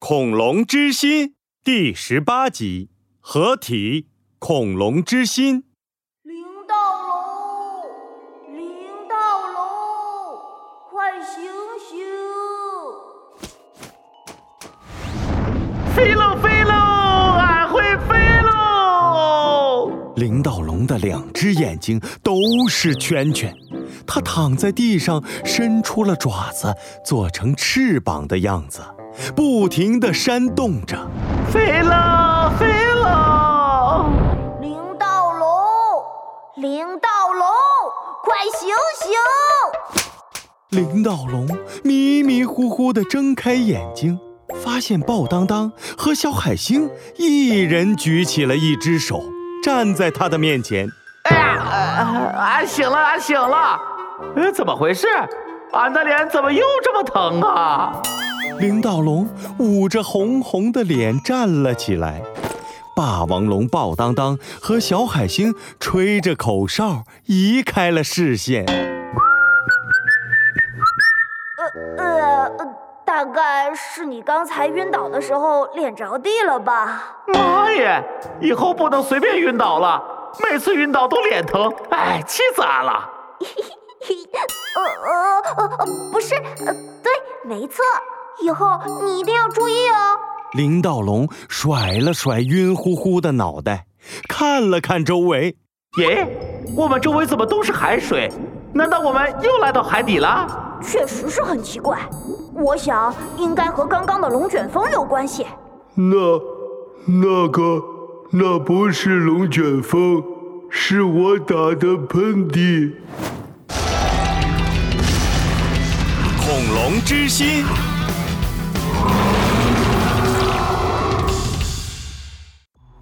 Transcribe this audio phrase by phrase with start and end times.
[0.00, 4.06] 恐龙之心第十八集合体，
[4.38, 5.64] 恐龙之心。
[6.22, 8.62] 林道龙，林
[9.08, 9.16] 道
[9.52, 10.38] 龙，
[10.88, 11.42] 快醒
[11.90, 11.98] 醒！
[15.96, 19.90] 飞喽飞喽，俺会飞喽！
[20.14, 23.52] 林道龙的两只眼睛都是圈圈，
[24.06, 26.72] 它躺在地上，伸出了爪子，
[27.04, 28.80] 做成翅膀的样子。
[29.34, 30.96] 不停地扇动着，
[31.50, 34.10] 飞了，飞了！
[34.60, 35.48] 林道龙，
[36.56, 37.46] 林道龙，
[38.24, 38.68] 快醒
[39.00, 39.10] 醒！
[40.70, 41.46] 林道龙
[41.82, 44.18] 迷迷糊糊地睁开眼睛，
[44.54, 49.22] 发现鲍当当和小海星一人举起了一只手，
[49.62, 50.88] 站在他的面前。
[51.24, 53.80] 哎呀，俺醒了，俺醒了！
[54.36, 55.06] 呃，怎么回事？
[55.72, 57.92] 俺的脸怎么又这么疼啊？
[58.58, 62.22] 林道龙捂着红红的脸站了起来，
[62.96, 68.64] 霸王龙鲍当当和小海星吹着口哨移开了视线。
[71.96, 72.50] 呃呃，
[73.04, 77.18] 大概是你刚才晕倒的时候脸着地了吧？
[77.26, 78.02] 妈耶！
[78.40, 80.02] 以后不能随便晕倒了，
[80.50, 83.10] 每次晕倒都脸疼，哎，气死俺了！
[84.76, 84.82] 呃
[85.56, 87.12] 呃呃，不是，呃，对，
[87.44, 87.84] 没错。
[88.42, 88.66] 以后
[89.04, 90.16] 你一定要注意哦！
[90.52, 93.86] 林道龙甩了甩晕乎乎的脑袋，
[94.28, 95.56] 看了看周围，
[95.98, 96.26] 耶，
[96.76, 98.30] 我们周围怎么都是海水？
[98.72, 100.46] 难道我们又来到海底了？
[100.82, 101.98] 确实是很奇怪。
[102.54, 105.46] 我想应该和刚刚的龙卷风有关系。
[105.94, 106.16] 那，
[107.06, 107.82] 那个，
[108.30, 110.22] 那不是龙卷风，
[110.70, 112.92] 是我打的喷嚏。
[116.38, 117.64] 恐龙之心。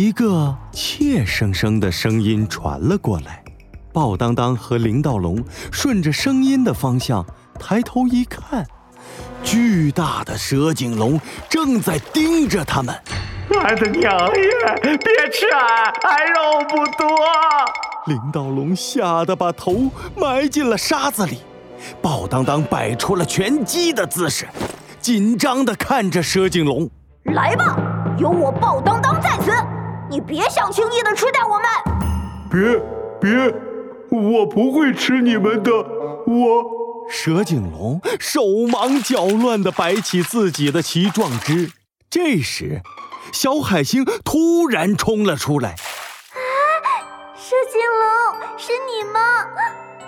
[0.00, 3.42] 一个怯生生的声音传了过来，
[3.92, 5.42] 鲍当当和林道龙
[5.72, 7.26] 顺着声音的方向
[7.58, 8.64] 抬头一看，
[9.42, 12.94] 巨大的蛇颈龙正在盯着他们。
[13.60, 14.80] 俺的娘耶！
[14.84, 17.08] 别吃俺，俺肉不多。
[18.06, 21.38] 林道龙吓得把头埋进了沙子里，
[22.00, 24.46] 鲍当当摆出了拳击的姿势，
[25.00, 26.88] 紧张地看着蛇颈龙。
[27.24, 27.76] 来吧，
[28.16, 29.50] 有我鲍当当在此。
[30.10, 31.68] 你别想轻易的吃掉我们！
[32.50, 32.80] 别
[33.20, 33.54] 别，
[34.10, 35.70] 我不会吃你们的。
[36.26, 36.64] 我
[37.10, 41.70] 蛇颈龙手忙脚乱地摆起自己的鳍状肢。
[42.08, 42.80] 这时，
[43.32, 45.72] 小海星突然冲了出来。
[45.72, 45.76] 啊，
[47.36, 49.20] 蛇颈龙，是你吗？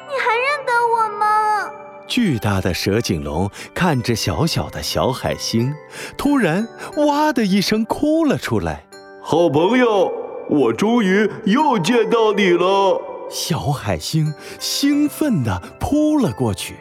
[0.08, 1.70] 你还认得我吗？
[2.06, 5.74] 巨大的蛇颈龙看着小小的小海星，
[6.16, 8.86] 突然哇的一声哭了出来。
[9.30, 10.12] 好朋友，
[10.48, 13.00] 我终于又见到你了！
[13.30, 16.78] 小海星兴奋地扑了过去，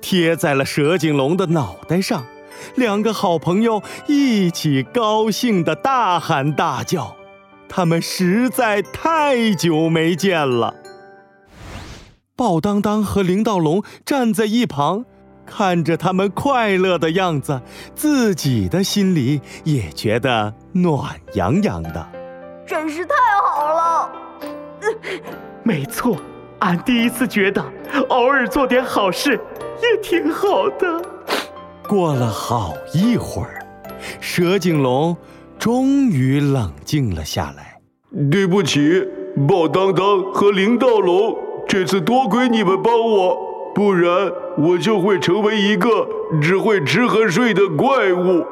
[0.00, 2.26] 贴在了蛇颈龙的脑袋上。
[2.74, 7.14] 两个好朋友一起高兴地大喊大叫，
[7.68, 10.74] 他们实在太久没见了。
[12.34, 15.04] 鲍当当和林道龙站在一旁。
[15.50, 17.60] 看着他们快乐的样子，
[17.94, 22.06] 自己的心里也觉得暖洋洋的，
[22.66, 24.12] 真是太好了。
[25.62, 26.16] 没错，
[26.60, 27.64] 俺第一次觉得
[28.08, 29.40] 偶尔做点好事
[29.82, 31.02] 也挺好的。
[31.88, 33.66] 过了好一会儿，
[34.20, 35.16] 蛇颈龙
[35.58, 37.80] 终于冷静了下来。
[38.30, 39.02] 对不起，
[39.48, 41.36] 鲍当当和林道龙，
[41.66, 43.47] 这次多亏你们帮我。
[43.78, 45.88] 不然我就会成为一个
[46.42, 48.44] 只会吃和睡的怪物，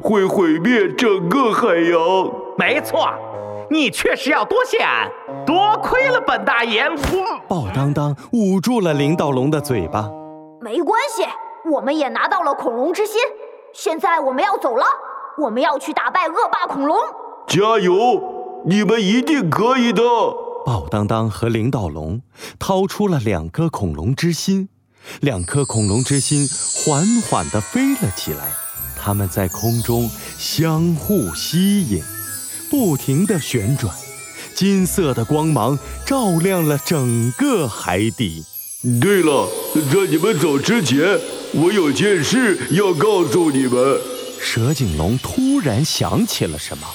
[0.00, 2.00] 会毁灭整个海洋。
[2.56, 3.10] 没错，
[3.68, 5.10] 你确实要多谢俺，
[5.44, 6.88] 多亏了本大爷。
[7.46, 10.10] 鲍当当捂住了林道龙的嘴巴。
[10.62, 11.26] 没关系，
[11.70, 13.20] 我们也拿到了恐龙之心。
[13.74, 14.86] 现在我们要走了，
[15.36, 16.96] 我们要去打败恶霸恐龙。
[17.46, 20.02] 加油，你们一定可以的。
[20.64, 22.22] 鲍当当和林道龙
[22.58, 24.68] 掏出了两颗恐龙之心，
[25.20, 28.52] 两颗恐龙之心缓缓地飞了起来，
[28.96, 32.02] 它们在空中相互吸引，
[32.68, 33.94] 不停地旋转，
[34.54, 38.44] 金色的光芒照亮了整个海底。
[39.00, 41.18] 对了，在你们走之前，
[41.54, 44.00] 我有件事要告诉你们。
[44.40, 46.86] 蛇颈龙突然想起了什么。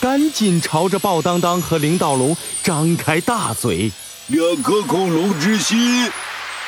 [0.00, 3.92] 赶紧朝着鲍当当和林道龙张开大嘴，
[4.28, 6.10] 两颗恐龙之心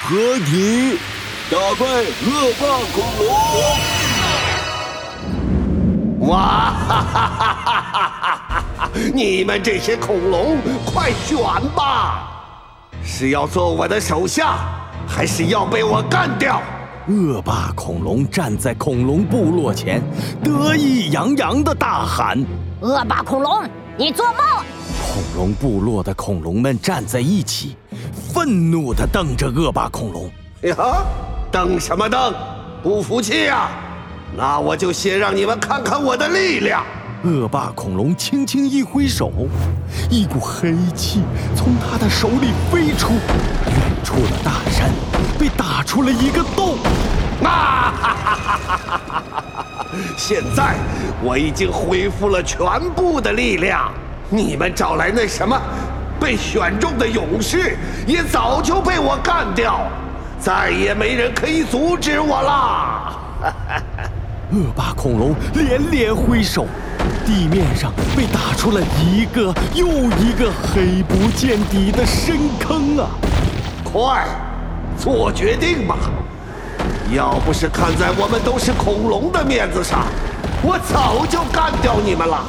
[0.03, 0.99] 合体，
[1.51, 3.03] 打败恶霸恐
[6.21, 6.29] 龙。
[6.29, 8.91] 哇哈哈哈哈哈哈！
[9.15, 11.39] 你们这些恐龙，快选
[11.75, 12.29] 吧！
[13.03, 14.59] 是要做我的手下，
[15.09, 16.61] 还是要被我干掉？
[17.09, 20.03] 恶霸恐龙站在恐龙部落前，
[20.45, 22.39] 得意洋洋地大喊
[22.83, 23.63] ：“恶霸恐龙，
[23.97, 24.37] 你做梦！”
[25.15, 27.77] 恐龙部落的恐龙们站在一起，
[28.13, 30.29] 愤怒地瞪着恶霸恐龙。
[30.63, 30.77] 呀，
[31.51, 32.35] 瞪什么瞪？
[32.83, 33.69] 不服气呀？
[34.37, 36.83] 那我就先让你们看看我的力量！
[37.23, 39.31] 恶霸恐龙轻轻一挥手，
[40.11, 41.23] 一股黑气
[41.55, 44.91] 从他的手里飞出，远处的大山
[45.39, 46.79] 被打出了一个洞。
[47.45, 47.95] 啊！
[48.01, 49.32] 哈哈哈哈哈！
[50.17, 50.75] 现在
[51.23, 52.59] 我已经恢复了全
[52.95, 53.93] 部的力量，
[54.31, 55.61] 你们找来那什么
[56.21, 59.81] 被选中的勇士，也早就被我干掉，
[60.39, 63.19] 再也没人可以阻止我了。
[64.53, 66.67] 恶霸恐龙连连挥手，
[67.25, 73.09] 地面上被打出了一个又一个黑不见底的深坑啊！
[73.83, 74.27] 快，
[74.99, 75.97] 做决定吧！
[77.15, 80.07] 要不是看在我们都是恐龙的面子上，
[80.63, 82.43] 我早就干掉你们了。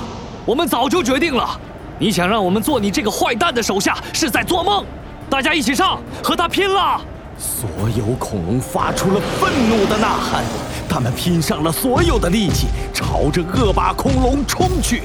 [0.45, 1.59] 我们早就决定了，
[1.99, 4.85] 你想让我们做你这个坏蛋的手下，是在做梦。
[5.29, 7.01] 大家一起上，和他拼了！
[7.37, 10.43] 所有恐龙发出了愤怒的呐喊。
[10.87, 15.03] 他们拼上了所有的力气，朝着恶霸恐龙冲去。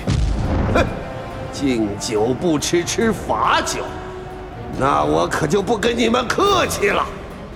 [0.72, 0.84] 哼，
[1.52, 3.81] 敬酒不吃吃罚酒，
[4.78, 7.05] 那我可就不跟你们客气了。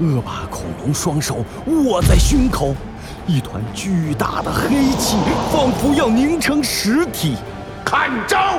[0.03, 2.75] 恶霸恐龙双手握在胸口，
[3.25, 5.17] 一团巨大的黑气
[5.53, 7.37] 仿佛要凝成实体。
[7.85, 8.59] 看招！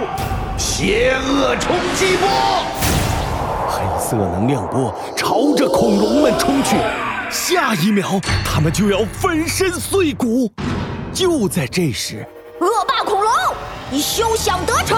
[0.57, 2.29] 邪恶冲击波！
[3.67, 6.77] 黑色能量波朝着恐龙们冲去。
[7.29, 10.49] 下一秒，他们就要粉身碎骨。
[11.11, 12.25] 就在这时，
[12.61, 13.29] 恶霸恐龙，
[13.91, 14.97] 你休想得逞！